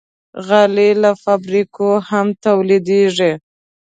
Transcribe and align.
غالۍ 0.47 0.91
له 1.01 1.11
فابریکو 1.23 1.89
هم 2.09 2.27
تولیدېږي. 2.45 3.31